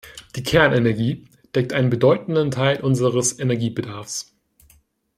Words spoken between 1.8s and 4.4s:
bedeutenden Teil unseres Energiebedarfs.